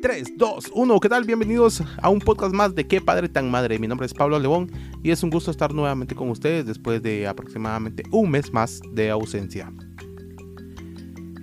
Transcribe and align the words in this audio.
3, 0.00 0.38
2, 0.38 0.72
1, 0.74 1.00
¿qué 1.00 1.08
tal? 1.10 1.24
Bienvenidos 1.24 1.82
a 2.00 2.08
un 2.08 2.20
podcast 2.20 2.54
más 2.54 2.74
de 2.74 2.86
Qué 2.86 3.02
Padre 3.02 3.28
Tan 3.28 3.50
Madre. 3.50 3.78
Mi 3.78 3.86
nombre 3.86 4.06
es 4.06 4.14
Pablo 4.14 4.38
León 4.38 4.70
y 5.02 5.10
es 5.10 5.22
un 5.22 5.28
gusto 5.28 5.50
estar 5.50 5.74
nuevamente 5.74 6.14
con 6.14 6.30
ustedes 6.30 6.64
después 6.64 7.02
de 7.02 7.26
aproximadamente 7.26 8.04
un 8.10 8.30
mes 8.30 8.50
más 8.50 8.80
de 8.92 9.10
ausencia. 9.10 9.70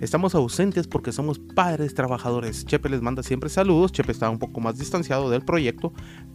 Estamos 0.00 0.34
ausentes 0.34 0.88
porque 0.88 1.12
somos 1.12 1.38
padres 1.38 1.94
trabajadores. 1.94 2.64
Chepe 2.64 2.88
les 2.88 3.00
manda 3.00 3.22
siempre 3.22 3.48
saludos. 3.48 3.92
Chepe 3.92 4.10
está 4.10 4.28
un 4.28 4.40
poco 4.40 4.60
más 4.60 4.76
distanciado 4.76 5.30
del 5.30 5.42
proyecto, 5.42 5.92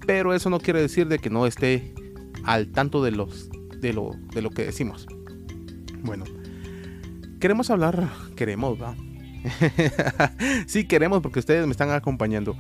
pero 0.08 0.34
eso 0.34 0.50
no 0.50 0.60
quiere 0.60 0.80
decir 0.80 1.10
de 1.10 1.20
que 1.20 1.30
no 1.30 1.46
esté 1.46 1.94
al 2.46 2.72
tanto 2.72 3.04
de, 3.04 3.12
los, 3.12 3.50
de, 3.82 3.92
lo, 3.92 4.12
de 4.34 4.42
lo 4.42 4.50
que 4.50 4.64
decimos. 4.64 5.08
Bueno, 6.04 6.24
queremos 7.42 7.70
hablar, 7.70 8.10
queremos, 8.38 8.82
¿va? 8.82 8.96
sí, 10.68 10.86
queremos 10.86 11.22
porque 11.22 11.40
ustedes 11.40 11.66
me 11.66 11.72
están 11.72 11.92
acompañando. 11.92 12.56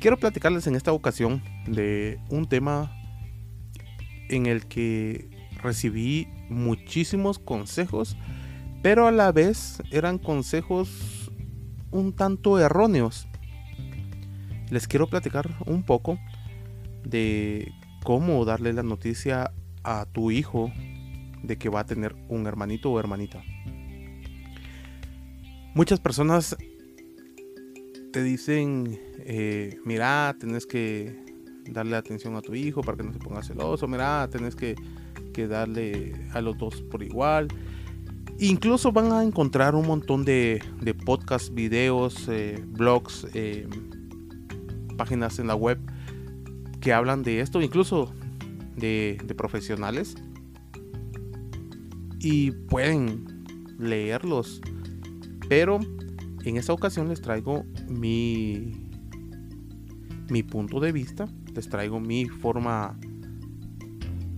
Quiero 0.00 0.18
platicarles 0.18 0.66
en 0.66 0.76
esta 0.76 0.92
ocasión 0.92 1.42
de 1.66 2.18
un 2.28 2.48
tema 2.48 2.92
en 4.28 4.46
el 4.46 4.66
que 4.66 5.30
recibí 5.62 6.28
muchísimos 6.48 7.38
consejos, 7.38 8.16
pero 8.82 9.06
a 9.06 9.12
la 9.12 9.32
vez 9.32 9.82
eran 9.90 10.18
consejos 10.18 11.30
un 11.90 12.12
tanto 12.14 12.58
erróneos. 12.58 13.26
Les 14.70 14.86
quiero 14.86 15.06
platicar 15.06 15.48
un 15.64 15.84
poco 15.84 16.18
de 17.04 17.72
cómo 18.02 18.44
darle 18.44 18.72
la 18.72 18.82
noticia 18.82 19.52
a 19.84 20.06
tu 20.06 20.30
hijo 20.30 20.72
de 21.42 21.56
que 21.56 21.68
va 21.68 21.80
a 21.80 21.86
tener 21.86 22.14
un 22.28 22.46
hermanito 22.46 22.90
o 22.90 22.98
hermanita. 22.98 23.42
Muchas 25.76 26.00
personas 26.00 26.56
te 28.10 28.22
dicen, 28.22 28.98
eh, 29.18 29.78
mira, 29.84 30.34
tenés 30.40 30.64
que 30.64 31.14
darle 31.68 31.96
atención 31.96 32.34
a 32.34 32.40
tu 32.40 32.54
hijo 32.54 32.80
para 32.80 32.96
que 32.96 33.02
no 33.02 33.12
se 33.12 33.18
ponga 33.18 33.42
celoso, 33.42 33.86
mira, 33.86 34.26
tenés 34.30 34.56
que, 34.56 34.74
darle 35.46 36.14
a 36.32 36.40
los 36.40 36.56
dos 36.56 36.80
por 36.80 37.02
igual. 37.02 37.48
Incluso 38.38 38.90
van 38.90 39.12
a 39.12 39.22
encontrar 39.22 39.74
un 39.74 39.86
montón 39.86 40.24
de, 40.24 40.62
podcasts, 41.04 41.52
videos, 41.52 42.26
eh, 42.28 42.58
blogs, 42.66 43.26
eh, 43.34 43.68
páginas 44.96 45.38
en 45.38 45.46
la 45.46 45.56
web 45.56 45.78
que 46.80 46.94
hablan 46.94 47.22
de 47.22 47.40
esto, 47.40 47.60
incluso 47.60 48.14
de 48.76 49.34
profesionales. 49.36 50.14
Y 52.18 52.52
pueden 52.52 53.44
leerlos 53.78 54.62
pero 55.48 55.78
en 56.44 56.56
esta 56.56 56.72
ocasión 56.72 57.08
les 57.08 57.20
traigo 57.20 57.64
mi, 57.88 58.72
mi 60.28 60.42
punto 60.42 60.80
de 60.80 60.92
vista, 60.92 61.28
les 61.54 61.68
traigo 61.68 62.00
mi 62.00 62.26
forma 62.26 62.98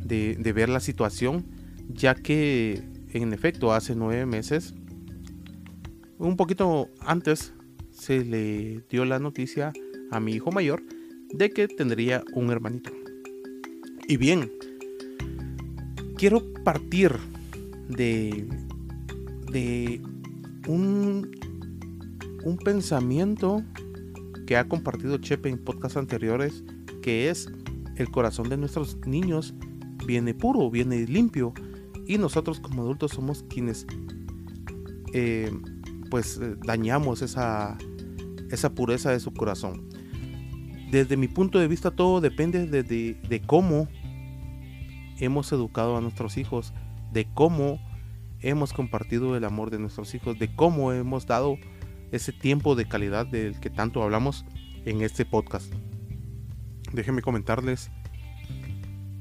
de, 0.04 0.52
ver 0.52 0.68
la 0.68 0.80
situación, 0.80 1.44
ya 1.88 2.14
que 2.14 2.82
en 3.12 3.32
efecto 3.32 3.72
hace 3.72 3.94
nueve 3.94 4.26
meses, 4.26 4.74
un 6.18 6.36
poquito 6.36 6.88
antes, 7.00 7.52
se 7.90 8.24
le 8.24 8.82
dio 8.88 9.04
la 9.04 9.18
noticia 9.18 9.72
a 10.10 10.20
mi 10.20 10.32
hijo 10.32 10.50
mayor 10.50 10.82
de 11.32 11.50
que 11.50 11.68
tendría 11.68 12.24
un 12.32 12.50
hermanito. 12.50 12.90
Y 14.08 14.16
bien, 14.16 14.50
quiero 16.16 16.42
partir 16.64 17.12
de, 17.88 18.48
de 19.52 20.00
un, 20.68 21.30
un 22.44 22.56
pensamiento 22.58 23.62
que 24.46 24.56
ha 24.56 24.68
compartido 24.68 25.18
Chepe 25.18 25.48
en 25.48 25.58
podcasts 25.58 25.96
anteriores, 25.96 26.62
que 27.02 27.30
es 27.30 27.50
el 27.96 28.10
corazón 28.10 28.48
de 28.48 28.56
nuestros 28.56 28.96
niños 29.06 29.54
viene 30.06 30.32
puro, 30.34 30.70
viene 30.70 31.06
limpio, 31.06 31.52
y 32.06 32.16
nosotros 32.16 32.60
como 32.60 32.82
adultos 32.82 33.12
somos 33.12 33.44
quienes 33.48 33.86
eh, 35.12 35.50
pues 36.10 36.38
eh, 36.40 36.56
dañamos 36.64 37.20
esa, 37.22 37.76
esa 38.50 38.74
pureza 38.74 39.10
de 39.10 39.20
su 39.20 39.32
corazón. 39.32 39.88
Desde 40.90 41.18
mi 41.18 41.28
punto 41.28 41.58
de 41.58 41.68
vista 41.68 41.90
todo 41.90 42.20
depende 42.22 42.66
de, 42.66 42.82
de 42.82 43.40
cómo 43.40 43.88
hemos 45.18 45.52
educado 45.52 45.96
a 45.96 46.00
nuestros 46.00 46.38
hijos, 46.38 46.72
de 47.12 47.26
cómo 47.34 47.78
hemos 48.40 48.72
compartido 48.72 49.36
el 49.36 49.44
amor 49.44 49.70
de 49.70 49.78
nuestros 49.78 50.14
hijos, 50.14 50.38
de 50.38 50.54
cómo 50.54 50.92
hemos 50.92 51.26
dado 51.26 51.56
ese 52.12 52.32
tiempo 52.32 52.74
de 52.74 52.86
calidad 52.86 53.26
del 53.26 53.58
que 53.60 53.70
tanto 53.70 54.02
hablamos 54.02 54.44
en 54.84 55.02
este 55.02 55.24
podcast. 55.24 55.72
Déjenme 56.92 57.22
comentarles 57.22 57.90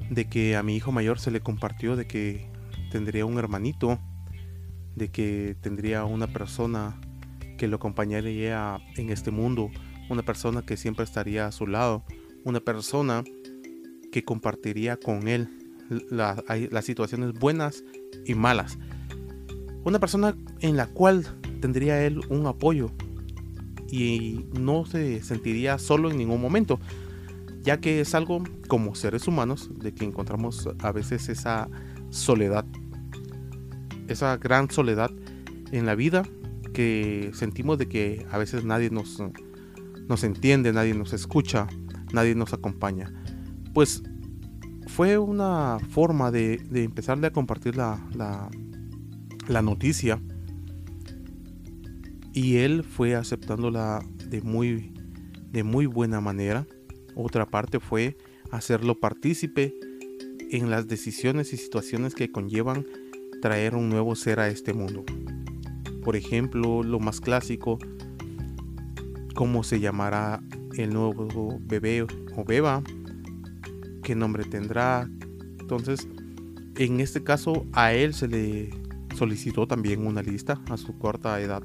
de 0.10 0.30
que 0.30 0.56
a 0.56 0.64
mi 0.64 0.76
hijo 0.76 0.92
mayor 0.92 1.20
se 1.20 1.32
le 1.32 1.42
compartió 1.42 1.96
de 1.96 2.08
que 2.08 2.50
tendría 2.92 3.26
un 3.26 3.38
hermanito, 3.38 4.00
de 4.96 5.10
que 5.10 5.56
tendría 5.62 6.06
una 6.06 6.28
persona 6.28 7.00
que 7.58 7.68
lo 7.68 7.78
acompañaría 7.78 8.80
en 8.96 9.10
este 9.10 9.32
mundo, 9.32 9.70
una 10.10 10.24
persona 10.24 10.62
que 10.62 10.78
siempre 10.78 11.04
estaría 11.04 11.48
a 11.48 11.52
su 11.52 11.68
lado, 11.68 12.06
una 12.46 12.62
persona 12.62 13.24
que 14.12 14.24
compartiría 14.24 14.98
con 14.98 15.28
él 15.28 15.50
las 16.10 16.86
situaciones 16.86 17.34
buenas 17.34 17.84
y 18.26 18.36
malas, 18.36 18.78
una 19.88 20.00
persona 20.00 20.36
en 20.60 20.76
la 20.76 20.88
cual 20.88 21.26
tendría 21.62 22.04
él 22.04 22.20
un 22.28 22.46
apoyo 22.46 22.92
y 23.90 24.46
no 24.60 24.86
se 24.86 25.24
sentiría 25.24 25.78
solo 25.78 26.12
en 26.12 26.18
ningún 26.18 26.42
momento, 26.42 26.78
ya 27.64 27.80
que 27.80 28.02
es 28.02 28.14
algo 28.14 28.44
como 28.68 28.96
seres 28.96 29.30
humanos 29.30 29.70
de 29.80 29.94
que 29.94 30.04
encontramos 30.04 30.68
a 30.80 30.92
veces 30.92 31.30
esa 31.30 31.70
soledad, 32.10 32.66
esa 34.10 34.36
gran 34.36 34.70
soledad 34.70 35.10
en 35.72 35.86
la 35.86 35.96
vida 35.96 36.24
que 36.74 37.32
sentimos 37.34 37.78
de 37.78 37.88
que 37.88 38.26
a 38.30 38.38
veces 38.38 38.66
nadie 38.66 38.90
nos, 38.90 39.24
nos 40.10 40.24
entiende, 40.26 40.74
nadie 40.74 40.96
nos 40.96 41.14
escucha, 41.14 41.68
nadie 42.12 42.36
nos 42.36 42.52
acompaña. 42.52 43.14
Pues 43.74 44.04
fue 44.88 45.18
una 45.18 45.78
forma 45.92 46.30
de, 46.30 46.58
de 46.58 46.84
empezarle 46.84 47.28
a 47.28 47.32
compartir 47.32 47.78
la, 47.78 48.06
la 48.14 48.50
noticia 49.62 50.22
y 52.34 52.58
él 52.58 52.84
fue 52.84 53.16
aceptándola 53.16 54.06
de 54.30 54.42
muy, 54.42 54.94
de 55.52 55.64
muy 55.64 55.88
buena 55.88 56.22
manera. 56.22 56.68
Otra 57.16 57.48
parte 57.48 57.80
fue 57.80 58.16
hacerlo 58.52 59.00
partícipe 59.00 59.74
en 60.52 60.70
las 60.70 60.88
decisiones 60.88 61.52
y 61.54 61.58
situaciones 61.58 62.14
que 62.14 62.32
conllevan 62.32 62.86
traer 63.42 63.74
un 63.74 63.90
nuevo 63.90 64.16
ser 64.16 64.40
a 64.40 64.50
este 64.50 64.74
mundo. 64.74 65.04
Por 66.04 66.16
ejemplo, 66.16 66.84
lo 66.84 67.00
más 67.00 67.20
clásico, 67.22 67.80
cómo 69.34 69.64
se 69.64 69.80
llamará 69.80 70.44
el 70.78 70.94
nuevo 70.94 71.60
bebé 71.60 72.04
o 72.04 72.46
beba, 72.46 72.84
qué 74.04 74.14
nombre 74.14 74.46
tendrá. 74.46 75.10
Entonces, 75.60 76.08
en 76.76 77.00
este 77.00 77.24
caso 77.24 77.66
a 77.74 77.94
él 77.94 78.14
se 78.14 78.28
le 78.28 78.70
solicitó 79.18 79.68
también 79.68 80.06
una 80.06 80.22
lista 80.22 80.62
a 80.70 80.78
su 80.78 80.98
corta 80.98 81.40
edad. 81.42 81.64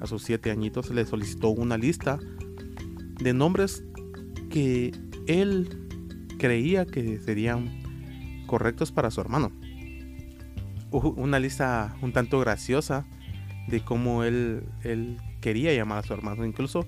A 0.00 0.06
sus 0.06 0.22
siete 0.22 0.50
añitos 0.50 0.90
le 0.90 1.04
solicitó 1.04 1.48
una 1.48 1.76
lista 1.76 2.18
de 3.20 3.32
nombres 3.34 3.84
que 4.48 4.92
él 5.26 5.88
creía 6.38 6.86
que 6.86 7.18
serían 7.18 7.82
correctos 8.46 8.92
para 8.92 9.10
su 9.10 9.20
hermano. 9.20 9.52
Una 10.90 11.38
lista 11.38 11.96
un 12.02 12.12
tanto 12.12 12.38
graciosa 12.40 13.06
de 13.68 13.84
cómo 13.84 14.24
él, 14.24 14.64
él 14.82 15.18
quería 15.40 15.74
llamar 15.74 15.98
a 15.98 16.02
su 16.02 16.12
hermano. 16.12 16.44
Incluso 16.44 16.86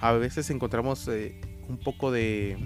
a 0.00 0.12
veces 0.12 0.50
encontramos 0.50 1.06
eh, 1.08 1.40
un 1.68 1.78
poco 1.78 2.10
de 2.10 2.56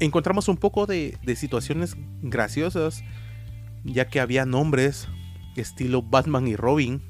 encontramos 0.00 0.48
un 0.48 0.56
poco 0.56 0.86
de, 0.86 1.16
situaciones 1.36 1.96
graciosas, 2.22 3.02
ya 3.84 4.08
que 4.08 4.20
había 4.20 4.44
nombres 4.46 5.08
estilo 5.56 6.02
Batman 6.02 6.46
y 6.46 6.56
Robin, 6.56 7.02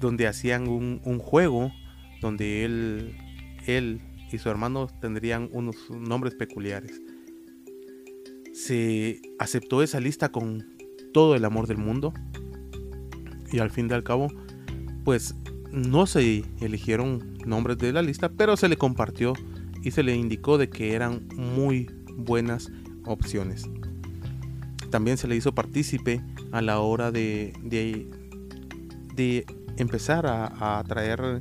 donde 0.00 0.26
hacían 0.26 0.68
un, 0.68 1.18
juego 1.18 1.72
donde 2.20 2.64
él, 2.64 3.16
él 3.66 4.00
y 4.30 4.38
su 4.38 4.48
hermano 4.48 4.88
tendrían 5.00 5.48
unos 5.52 5.76
nombres 5.90 6.34
peculiares. 6.34 7.00
Se 8.52 9.20
aceptó 9.38 9.82
esa 9.82 10.00
lista 10.00 10.30
con 10.30 10.76
todo 11.12 11.36
el 11.36 11.44
amor 11.44 11.66
del 11.66 11.78
mundo 11.78 12.12
y 13.50 13.58
al 13.60 13.70
fin 13.70 13.88
y 13.90 13.94
al 13.94 14.02
cabo, 14.02 14.28
pues 15.04 15.34
no 15.70 16.06
se 16.06 16.44
eligieron 16.60 17.38
nombres 17.46 17.78
de 17.78 17.92
la 17.92 18.02
lista, 18.02 18.30
pero 18.30 18.56
se 18.56 18.68
le 18.68 18.76
compartió 18.76 19.34
y 19.82 19.90
se 19.90 20.02
le 20.02 20.16
indicó 20.16 20.58
de 20.58 20.70
que 20.70 20.94
eran 20.94 21.28
muy 21.36 21.90
buenas 22.16 22.70
opciones. 23.04 23.68
También 24.90 25.16
se 25.16 25.26
le 25.26 25.36
hizo 25.36 25.54
partícipe 25.54 26.22
a 26.52 26.62
la 26.62 26.80
hora 26.80 27.10
de, 27.10 27.52
de 29.14 29.46
empezar 29.76 30.26
a, 30.26 30.82
traer 30.86 31.40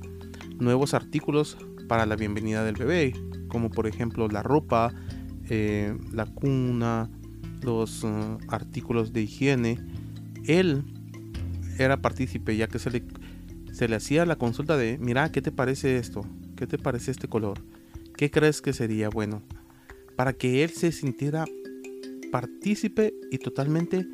nuevos 0.60 0.94
artículos 0.94 1.58
para 1.88 2.06
la 2.06 2.16
bienvenida 2.16 2.64
del 2.64 2.76
bebé, 2.76 3.14
como 3.48 3.70
por 3.70 3.88
ejemplo 3.88 4.28
la 4.28 4.44
ropa, 4.44 4.94
eh, 5.50 5.98
la 6.14 6.26
cuna, 6.26 7.10
los 7.62 8.04
uh, 8.04 8.38
artículos 8.48 9.14
de 9.14 9.24
higiene. 9.24 9.80
Él 10.46 10.84
era 11.78 12.02
partícipe 12.02 12.56
ya 12.56 12.68
que 12.68 12.80
se 12.80 12.92
le, 12.92 13.04
se 13.72 13.88
le 13.88 13.96
hacía 13.96 14.26
la 14.26 14.38
consulta 14.38 14.78
de, 14.78 14.98
mira, 15.00 15.32
¿qué 15.32 15.42
te 15.42 15.52
parece 15.52 15.98
esto? 15.98 16.26
¿Qué 16.56 16.68
te 16.68 16.78
parece 16.78 17.12
este 17.12 17.28
color? 17.28 17.60
¿Qué 18.22 18.30
crees 18.30 18.62
que 18.62 18.72
sería 18.72 19.10
bueno? 19.10 19.42
Para 20.16 20.34
que 20.34 20.64
él 20.64 20.70
se 20.70 20.92
sintiera 20.92 21.44
partícipe 22.32 23.16
y 23.32 23.40
totalmente 23.40 24.06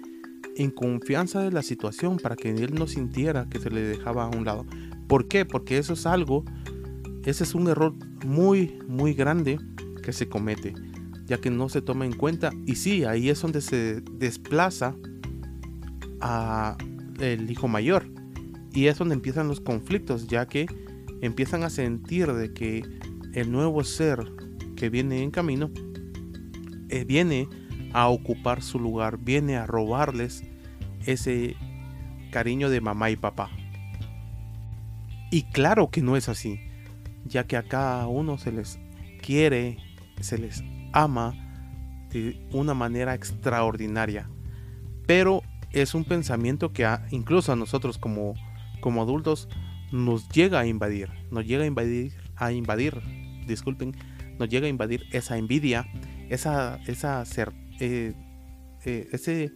en 0.56 0.72
confianza 0.72 1.42
de 1.42 1.52
la 1.52 1.62
situación, 1.62 2.16
para 2.16 2.38
que 2.38 2.52
él 2.52 2.74
no 2.74 2.88
sintiera 2.88 3.50
que 3.50 3.60
se 3.60 3.70
le 3.70 3.82
dejaba 3.82 4.24
a 4.24 4.30
un 4.30 4.46
lado. 4.46 4.66
¿Por 5.10 5.28
qué? 5.28 5.44
Porque 5.44 5.78
eso 5.78 5.92
es 5.92 6.06
algo, 6.06 6.46
ese 7.26 7.44
es 7.44 7.54
un 7.54 7.68
error 7.68 7.96
muy, 8.26 8.80
muy 8.88 9.14
grande 9.14 9.60
que 10.02 10.14
se 10.14 10.30
comete, 10.30 10.74
ya 11.26 11.40
que 11.40 11.50
no 11.50 11.68
se 11.68 11.82
toma 11.82 12.06
en 12.06 12.14
cuenta. 12.14 12.52
Y 12.66 12.76
sí, 12.76 13.04
ahí 13.04 13.28
es 13.28 13.42
donde 13.42 13.60
se 13.60 14.00
desplaza 14.14 14.96
a 16.22 16.78
el 17.20 17.52
hijo 17.52 17.68
mayor. 17.68 18.06
Y 18.72 18.88
es 18.88 18.98
donde 19.00 19.16
empiezan 19.16 19.50
los 19.50 19.60
conflictos, 19.60 20.28
ya 20.28 20.48
que 20.48 20.66
empiezan 21.20 21.64
a 21.64 21.70
sentir 21.70 22.32
de 22.32 22.54
que 22.54 22.84
el 23.34 23.52
nuevo 23.52 23.84
ser 23.84 24.26
que 24.76 24.90
viene 24.90 25.24
en 25.24 25.32
camino 25.32 25.72
eh, 26.90 27.04
viene 27.04 27.48
a 27.94 28.08
ocupar 28.08 28.62
su 28.62 28.80
lugar, 28.80 29.18
viene 29.18 29.58
a 29.58 29.66
robarles 29.66 30.44
ese 31.06 31.56
cariño 32.32 32.70
de 32.70 32.82
mamá 32.82 33.10
y 33.10 33.16
papá. 33.16 33.50
Y 35.32 35.44
claro 35.44 35.90
que 35.90 36.02
no 36.02 36.16
es 36.16 36.30
así, 36.30 36.60
ya 37.26 37.46
que 37.46 37.58
a 37.58 37.64
cada 37.64 38.08
uno 38.08 38.38
se 38.38 38.52
les 38.52 38.80
quiere, 39.22 39.78
se 40.22 40.38
les 40.38 40.64
ama 40.94 41.34
de 42.12 42.40
una 42.52 42.74
manera 42.74 43.14
extraordinaria. 43.14 44.30
Pero 45.06 45.42
es 45.72 45.94
un 45.94 46.06
pensamiento 46.06 46.72
que 46.72 46.88
incluso 47.12 47.52
a 47.52 47.56
nosotros 47.56 47.98
como, 47.98 48.36
como 48.80 49.02
adultos 49.02 49.50
nos 49.92 50.30
llega 50.30 50.60
a 50.60 50.68
invadir, 50.68 51.10
nos 51.32 51.46
llega 51.46 51.64
a 51.64 51.68
invadir, 51.68 52.14
a 52.38 52.52
invadir, 52.52 53.02
disculpen, 53.46 53.96
nos 54.40 54.50
llega 54.50 54.68
a 54.68 54.70
invadir 54.70 55.04
esa 55.12 55.38
envidia, 55.38 55.88
esa, 56.30 56.80
esa, 56.88 57.24
eh, 57.80 58.14
eh, 58.86 59.10
ese, 59.12 59.52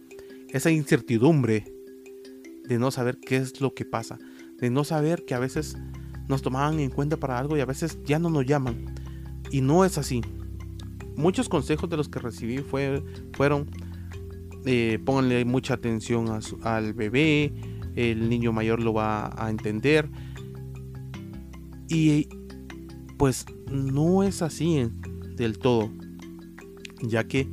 esa 0.50 0.70
incertidumbre 0.70 1.64
de 2.64 2.78
no 2.78 2.90
saber 2.90 3.18
qué 3.18 3.36
es 3.36 3.60
lo 3.60 3.74
que 3.74 3.84
pasa, 3.84 4.18
de 4.58 4.70
no 4.70 4.84
saber 4.84 5.24
que 5.24 5.34
a 5.34 5.38
veces 5.38 5.76
nos 6.28 6.42
tomaban 6.42 6.80
en 6.80 6.90
cuenta 6.90 7.16
para 7.16 7.38
algo 7.38 7.56
y 7.56 7.60
a 7.60 7.66
veces 7.66 7.98
ya 8.04 8.18
no 8.18 8.30
nos 8.30 8.46
llaman. 8.46 8.94
Y 9.50 9.60
no 9.60 9.84
es 9.84 9.98
así. 9.98 10.22
Muchos 11.16 11.48
consejos 11.48 11.90
de 11.90 11.96
los 11.96 12.08
que 12.08 12.18
recibí 12.18 12.58
fue, 12.58 13.02
fueron, 13.34 13.70
eh, 14.64 14.98
pónganle 15.04 15.44
mucha 15.44 15.74
atención 15.74 16.26
al 16.62 16.94
bebé, 16.94 17.52
el 17.96 18.28
niño 18.30 18.52
mayor 18.52 18.80
lo 18.80 18.94
va 18.94 19.30
a 19.36 19.50
entender. 19.50 20.08
Y 21.88 22.28
pues 23.22 23.46
no 23.70 24.24
es 24.24 24.42
así 24.42 24.90
del 25.36 25.60
todo, 25.60 25.92
ya 27.02 27.22
que 27.22 27.48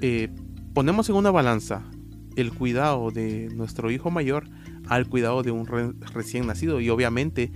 eh, 0.00 0.28
ponemos 0.74 1.08
en 1.08 1.14
una 1.14 1.30
balanza 1.30 1.88
el 2.34 2.52
cuidado 2.52 3.12
de 3.12 3.48
nuestro 3.54 3.92
hijo 3.92 4.10
mayor 4.10 4.48
al 4.88 5.08
cuidado 5.08 5.44
de 5.44 5.52
un 5.52 5.68
recién 6.12 6.48
nacido 6.48 6.80
y 6.80 6.90
obviamente 6.90 7.52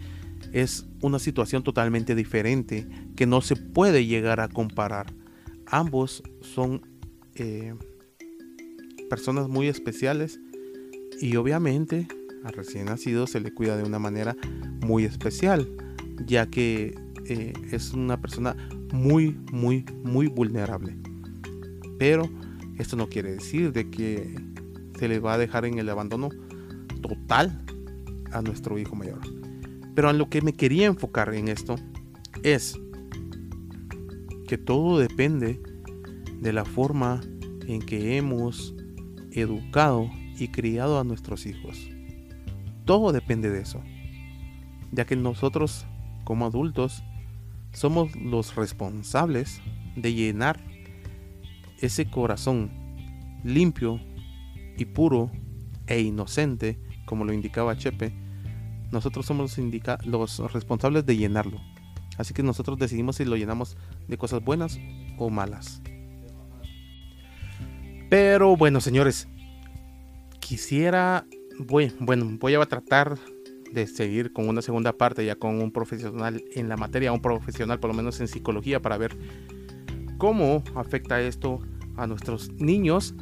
es 0.53 0.87
una 1.03 1.19
situación 1.19 1.65
totalmente 1.65 2.15
diferente 2.15 2.87
que 3.17 3.27
no 3.27 3.41
se 3.41 3.57
puede 3.57 4.07
llegar 4.07 4.39
a 4.39 4.47
comparar. 4.47 5.13
Ambos 5.67 6.23
son 6.43 6.83
eh, 7.35 7.75
personas 9.11 9.49
muy 9.49 9.67
especiales 9.67 10.39
y 11.21 11.35
obviamente 11.35 12.07
al 12.45 12.53
recién 12.53 12.87
nacido 12.87 13.27
se 13.27 13.41
le 13.41 13.53
cuida 13.53 13.77
de 13.77 13.83
una 13.83 13.99
manera 13.99 14.37
muy 14.81 15.05
especial 15.05 15.69
ya 16.27 16.47
que 16.47 16.95
eh, 17.27 17.53
es 17.73 17.93
una 17.93 18.21
persona 18.21 18.57
muy 18.93 19.37
muy 19.51 19.85
muy 20.05 20.29
vulnerable 20.29 20.97
pero 21.99 22.29
esto 22.79 22.97
no 22.97 23.09
quiere 23.09 23.33
decir 23.33 23.73
de 23.73 23.91
que 23.91 24.35
se 24.99 25.09
le 25.09 25.19
va 25.19 25.35
a 25.35 25.39
dejar 25.39 25.65
en 25.65 25.79
el 25.79 25.89
abandono 25.89 26.29
total 27.01 27.65
a 28.31 28.43
nuestro 28.43 28.79
hijo 28.79 28.95
mayor 28.95 29.21
pero 29.95 30.09
a 30.09 30.13
lo 30.13 30.29
que 30.29 30.43
me 30.43 30.53
quería 30.53 30.87
enfocar 30.87 31.35
en 31.35 31.49
esto 31.49 31.77
es 32.43 32.79
que 34.47 34.59
todo 34.59 34.99
depende 34.99 35.61
de 36.41 36.53
la 36.53 36.65
forma 36.65 37.21
en 37.67 37.81
que 37.81 38.17
hemos 38.17 38.75
educado 39.31 40.11
y 40.39 40.49
criado 40.49 40.99
a 40.99 41.05
nuestros 41.05 41.47
hijos. 41.47 41.94
Todo 42.85 43.13
depende 43.13 43.51
de 43.51 43.61
eso, 43.61 43.83
ya 44.93 45.05
que 45.05 45.17
nosotros 45.17 45.87
como 46.25 46.47
adultos 46.47 47.03
somos 47.73 48.15
los 48.17 48.55
responsables 48.55 49.61
de 49.97 50.15
llenar 50.15 50.61
ese 51.81 52.11
corazón 52.11 52.71
limpio 53.43 54.01
y 54.77 54.85
puro 54.87 55.31
e 55.87 56.01
inocente, 56.01 56.79
como 57.05 57.25
lo 57.25 57.33
indicaba 57.33 57.77
Chepe, 57.77 58.13
nosotros 58.91 59.27
somos 59.27 59.59
los, 59.59 60.39
los 60.39 60.53
responsables 60.53 61.05
de 61.05 61.17
llenarlo. 61.17 61.61
Así 62.17 62.33
que 62.33 62.43
nosotros 62.43 62.79
decidimos 62.79 63.17
si 63.17 63.25
lo 63.25 63.37
llenamos 63.37 63.77
de 64.09 64.17
cosas 64.17 64.43
buenas 64.43 64.79
o 65.19 65.31
malas. 65.31 65.83
Pero 68.09 68.57
bueno, 68.57 68.81
señores, 68.81 69.29
quisiera, 70.39 71.27
voy, 71.59 71.93
bueno, 71.99 72.37
voy 72.39 72.55
a 72.55 72.65
tratar 72.67 73.19
de 73.73 73.87
seguir 73.87 74.33
con 74.33 74.49
una 74.49 74.63
segunda 74.63 74.93
parte 74.93 75.25
ya 75.25 75.37
con 75.37 75.61
un 75.61 75.73
profesional 75.73 76.43
en 76.55 76.69
la 76.69 76.77
materia, 76.77 77.13
un 77.13 77.21
profesional 77.21 77.81
por 77.81 77.91
lo 77.91 77.95
menos 77.95 78.21
en 78.21 78.29
psicología 78.29 78.81
para 78.81 78.97
ver 78.97 79.17
cómo 80.17 80.63
afecta 80.75 81.21
esto 81.21 81.61
a 81.97 82.07
nuestros 82.07 82.53
niños. 82.53 83.15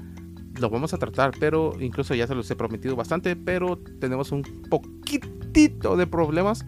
Lo 0.61 0.69
vamos 0.69 0.93
a 0.93 0.99
tratar, 0.99 1.33
pero 1.41 1.73
incluso 1.81 2.15
ya 2.15 2.27
se 2.27 2.35
los 2.35 2.51
he 2.51 2.57
prometido 2.57 2.95
bastante, 2.95 3.37
pero 3.37 3.79
tenemos 3.79 4.33
un 4.33 4.43
poquitito 4.69 5.97
de 5.97 6.07
problemas 6.07 6.67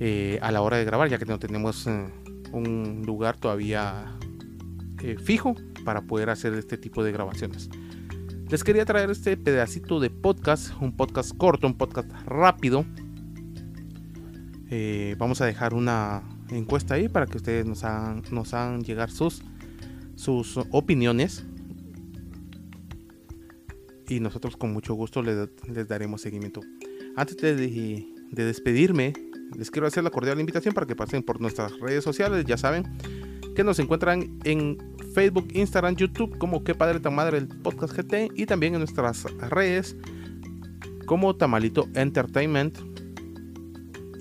eh, 0.00 0.38
a 0.40 0.50
la 0.50 0.62
hora 0.62 0.78
de 0.78 0.84
grabar, 0.84 1.08
ya 1.10 1.18
que 1.18 1.26
no 1.26 1.38
tenemos 1.38 1.86
eh, 1.86 2.08
un 2.52 3.02
lugar 3.04 3.36
todavía 3.36 4.16
eh, 5.02 5.16
fijo 5.18 5.54
para 5.84 6.02
poder 6.02 6.30
hacer 6.30 6.54
este 6.54 6.78
tipo 6.78 7.04
de 7.04 7.12
grabaciones. 7.12 7.68
Les 8.50 8.64
quería 8.64 8.86
traer 8.86 9.10
este 9.10 9.36
pedacito 9.36 10.00
de 10.00 10.08
podcast, 10.08 10.72
un 10.80 10.96
podcast 10.96 11.36
corto, 11.36 11.66
un 11.66 11.76
podcast 11.76 12.10
rápido. 12.24 12.86
Eh, 14.70 15.16
vamos 15.18 15.42
a 15.42 15.46
dejar 15.46 15.74
una 15.74 16.22
encuesta 16.48 16.94
ahí 16.94 17.10
para 17.10 17.26
que 17.26 17.36
ustedes 17.36 17.66
nos 17.66 17.84
hagan, 17.84 18.22
nos 18.30 18.54
hagan 18.54 18.82
llegar 18.82 19.10
sus, 19.10 19.42
sus 20.16 20.58
opiniones. 20.70 21.44
Y 24.08 24.20
nosotros 24.20 24.56
con 24.56 24.72
mucho 24.72 24.94
gusto 24.94 25.22
les, 25.22 25.86
daremos 25.86 26.22
seguimiento. 26.22 26.62
Antes 27.16 27.36
de 27.36 28.06
despedirme, 28.32 29.12
les 29.58 29.70
quiero 29.70 29.86
hacer 29.86 30.04
la 30.04 30.10
cordial 30.10 30.40
invitación 30.40 30.72
para 30.72 30.86
que 30.86 30.96
pasen 30.96 31.22
por 31.22 31.38
nuestras 31.42 31.78
redes 31.80 32.02
sociales. 32.02 32.46
Ya 32.46 32.56
saben 32.56 32.84
que 33.54 33.62
nos 33.62 33.78
encuentran 33.78 34.38
en 34.44 34.78
Facebook, 35.18 35.48
Instagram, 35.52 35.96
YouTube 35.96 36.38
como 36.38 36.62
Que 36.62 36.76
Padre 36.76 37.00
Tan 37.00 37.12
Madre 37.12 37.38
el 37.38 37.48
Podcast 37.48 37.92
GT 37.92 38.30
y 38.36 38.46
también 38.46 38.74
en 38.74 38.78
nuestras 38.78 39.24
redes 39.50 39.96
como 41.06 41.34
Tamalito 41.34 41.88
Entertainment. 41.94 42.78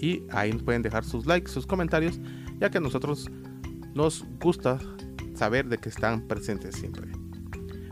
Y 0.02 0.24
ahí 0.32 0.52
nos 0.52 0.64
pueden 0.64 0.82
dejar 0.82 1.06
sus 1.06 1.28
likes, 1.28 1.52
sus 1.52 1.68
comentarios, 1.68 2.20
ya 2.60 2.72
que 2.72 2.80
a 2.80 2.82
nosotros 2.82 3.30
nos 3.94 4.26
gusta 4.42 4.80
saber 5.36 5.70
de 5.70 5.78
que 5.78 5.90
están 5.90 6.28
presentes 6.28 6.74
siempre. 6.74 7.06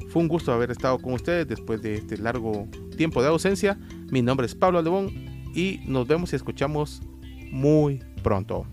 Fue 0.09 0.23
un 0.23 0.27
gusto 0.27 0.51
haber 0.51 0.71
estado 0.71 0.97
con 0.97 1.13
ustedes 1.13 1.47
después 1.47 1.83
de 1.83 1.97
este 1.97 2.17
largo 2.17 2.67
tiempo 2.97 3.21
de 3.21 3.27
ausencia. 3.27 3.77
Mi 4.09 4.23
nombre 4.23 4.47
es 4.47 4.55
Pablo 4.55 4.81
Lebón 4.81 5.11
y 5.53 5.79
nos 5.85 6.07
vemos 6.07 6.33
y 6.33 6.37
escuchamos 6.37 7.03
muy 7.51 8.03
pronto. 8.23 8.65